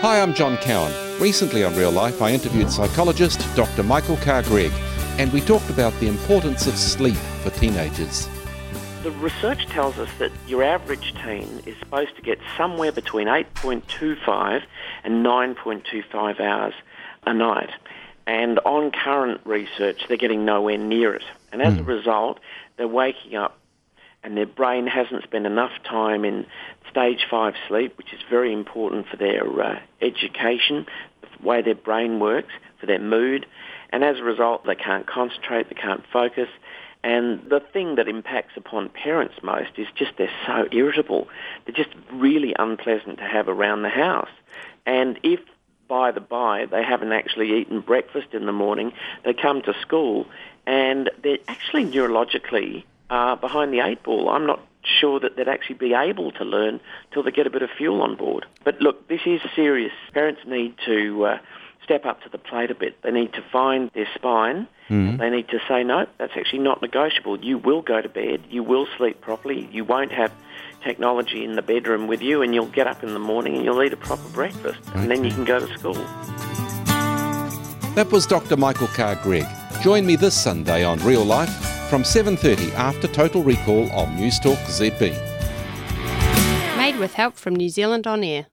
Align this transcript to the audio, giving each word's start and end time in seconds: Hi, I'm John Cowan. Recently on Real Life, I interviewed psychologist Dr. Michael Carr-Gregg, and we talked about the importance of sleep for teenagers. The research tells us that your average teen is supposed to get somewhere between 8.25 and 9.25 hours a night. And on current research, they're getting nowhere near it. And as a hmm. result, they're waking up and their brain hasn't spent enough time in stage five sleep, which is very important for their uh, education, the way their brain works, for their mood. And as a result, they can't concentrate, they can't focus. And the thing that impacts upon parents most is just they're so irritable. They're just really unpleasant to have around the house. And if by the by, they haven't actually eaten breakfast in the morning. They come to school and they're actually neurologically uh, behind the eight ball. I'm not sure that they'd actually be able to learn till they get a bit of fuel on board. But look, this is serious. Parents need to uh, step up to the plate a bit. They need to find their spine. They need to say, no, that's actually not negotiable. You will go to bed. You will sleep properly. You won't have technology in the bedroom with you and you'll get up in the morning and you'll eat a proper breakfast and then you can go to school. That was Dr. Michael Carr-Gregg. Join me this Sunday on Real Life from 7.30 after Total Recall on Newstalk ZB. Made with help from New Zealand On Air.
Hi, 0.00 0.20
I'm 0.20 0.34
John 0.34 0.58
Cowan. 0.58 0.92
Recently 1.18 1.64
on 1.64 1.74
Real 1.74 1.90
Life, 1.90 2.20
I 2.20 2.30
interviewed 2.30 2.70
psychologist 2.70 3.40
Dr. 3.56 3.82
Michael 3.82 4.18
Carr-Gregg, 4.18 4.70
and 5.18 5.32
we 5.32 5.40
talked 5.40 5.70
about 5.70 5.94
the 6.00 6.06
importance 6.06 6.66
of 6.66 6.76
sleep 6.76 7.16
for 7.42 7.48
teenagers. 7.48 8.28
The 9.02 9.10
research 9.12 9.64
tells 9.68 9.98
us 9.98 10.10
that 10.18 10.32
your 10.46 10.62
average 10.62 11.14
teen 11.24 11.62
is 11.64 11.78
supposed 11.78 12.14
to 12.16 12.22
get 12.22 12.38
somewhere 12.58 12.92
between 12.92 13.26
8.25 13.26 14.62
and 15.02 15.24
9.25 15.24 16.40
hours 16.40 16.74
a 17.26 17.32
night. 17.32 17.70
And 18.26 18.58
on 18.60 18.90
current 18.90 19.40
research, 19.46 20.02
they're 20.08 20.18
getting 20.18 20.44
nowhere 20.44 20.76
near 20.76 21.14
it. 21.14 21.24
And 21.52 21.62
as 21.62 21.72
a 21.72 21.82
hmm. 21.82 21.88
result, 21.88 22.38
they're 22.76 22.86
waking 22.86 23.34
up 23.34 23.58
and 24.26 24.36
their 24.36 24.44
brain 24.44 24.88
hasn't 24.88 25.22
spent 25.22 25.46
enough 25.46 25.70
time 25.84 26.24
in 26.24 26.44
stage 26.90 27.26
five 27.30 27.54
sleep, 27.68 27.96
which 27.98 28.12
is 28.12 28.20
very 28.28 28.52
important 28.52 29.06
for 29.08 29.16
their 29.16 29.48
uh, 29.60 29.80
education, 30.00 30.86
the 31.20 31.46
way 31.46 31.62
their 31.62 31.74
brain 31.74 32.20
works, 32.20 32.52
for 32.80 32.86
their 32.86 33.00
mood. 33.00 33.46
And 33.90 34.04
as 34.04 34.18
a 34.18 34.22
result, 34.22 34.64
they 34.66 34.74
can't 34.74 35.06
concentrate, 35.06 35.68
they 35.68 35.80
can't 35.80 36.04
focus. 36.12 36.48
And 37.02 37.48
the 37.48 37.60
thing 37.60 37.96
that 37.96 38.08
impacts 38.08 38.56
upon 38.56 38.88
parents 38.88 39.36
most 39.42 39.70
is 39.76 39.86
just 39.94 40.12
they're 40.18 40.28
so 40.46 40.66
irritable. 40.72 41.28
They're 41.64 41.74
just 41.74 41.94
really 42.12 42.54
unpleasant 42.58 43.18
to 43.18 43.24
have 43.24 43.48
around 43.48 43.82
the 43.82 43.88
house. 43.90 44.30
And 44.84 45.20
if 45.22 45.40
by 45.88 46.10
the 46.10 46.20
by, 46.20 46.66
they 46.66 46.82
haven't 46.82 47.12
actually 47.12 47.60
eaten 47.60 47.80
breakfast 47.80 48.28
in 48.32 48.46
the 48.46 48.52
morning. 48.52 48.92
They 49.24 49.34
come 49.34 49.62
to 49.62 49.74
school 49.80 50.26
and 50.66 51.10
they're 51.22 51.38
actually 51.46 51.84
neurologically 51.84 52.84
uh, 53.08 53.36
behind 53.36 53.72
the 53.72 53.80
eight 53.80 54.02
ball. 54.02 54.28
I'm 54.28 54.46
not 54.46 54.60
sure 55.00 55.20
that 55.20 55.36
they'd 55.36 55.48
actually 55.48 55.76
be 55.76 55.94
able 55.94 56.32
to 56.32 56.44
learn 56.44 56.80
till 57.12 57.22
they 57.22 57.30
get 57.30 57.46
a 57.46 57.50
bit 57.50 57.62
of 57.62 57.70
fuel 57.76 58.02
on 58.02 58.16
board. 58.16 58.46
But 58.64 58.80
look, 58.80 59.08
this 59.08 59.20
is 59.26 59.40
serious. 59.54 59.92
Parents 60.12 60.40
need 60.46 60.74
to 60.86 61.24
uh, 61.24 61.38
step 61.82 62.04
up 62.04 62.22
to 62.22 62.28
the 62.28 62.38
plate 62.38 62.70
a 62.70 62.74
bit. 62.74 63.00
They 63.02 63.10
need 63.10 63.32
to 63.34 63.42
find 63.52 63.90
their 63.94 64.08
spine. 64.14 64.66
They 65.18 65.30
need 65.30 65.48
to 65.48 65.58
say, 65.68 65.84
no, 65.84 66.06
that's 66.18 66.32
actually 66.36 66.60
not 66.60 66.82
negotiable. 66.82 67.42
You 67.44 67.58
will 67.58 67.82
go 67.82 68.00
to 68.00 68.08
bed. 68.08 68.42
You 68.50 68.62
will 68.62 68.86
sleep 68.96 69.20
properly. 69.20 69.68
You 69.72 69.84
won't 69.84 70.12
have 70.12 70.32
technology 70.82 71.44
in 71.44 71.56
the 71.56 71.62
bedroom 71.62 72.06
with 72.06 72.22
you 72.22 72.42
and 72.42 72.54
you'll 72.54 72.66
get 72.66 72.86
up 72.86 73.02
in 73.02 73.12
the 73.12 73.18
morning 73.18 73.56
and 73.56 73.64
you'll 73.64 73.82
eat 73.82 73.92
a 73.92 73.96
proper 73.96 74.28
breakfast 74.28 74.78
and 74.94 75.10
then 75.10 75.24
you 75.24 75.30
can 75.30 75.44
go 75.44 75.58
to 75.58 75.78
school. 75.78 75.94
That 77.94 78.08
was 78.12 78.26
Dr. 78.26 78.56
Michael 78.56 78.88
Carr-Gregg. 78.88 79.46
Join 79.82 80.06
me 80.06 80.16
this 80.16 80.40
Sunday 80.40 80.84
on 80.84 80.98
Real 81.00 81.24
Life 81.24 81.75
from 81.86 82.02
7.30 82.02 82.72
after 82.74 83.08
Total 83.08 83.42
Recall 83.42 83.90
on 83.92 84.16
Newstalk 84.16 84.58
ZB. 84.66 85.16
Made 86.76 86.98
with 86.98 87.14
help 87.14 87.34
from 87.34 87.54
New 87.56 87.68
Zealand 87.68 88.06
On 88.06 88.22
Air. 88.22 88.44